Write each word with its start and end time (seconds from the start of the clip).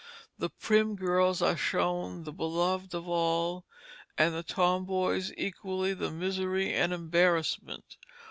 The 0.39 0.49
prim 0.49 0.95
girls 0.95 1.43
are 1.43 1.55
shown 1.55 2.23
the 2.23 2.31
beloved 2.33 2.95
of 2.95 3.07
all, 3.07 3.65
and 4.17 4.33
the 4.33 4.41
tomboys 4.41 5.31
equally 5.37 5.93
the 5.93 6.09
misery 6.09 6.73
and 6.73 6.91
embarrassment. 6.91 7.97